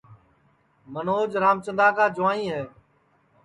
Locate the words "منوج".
0.93-1.31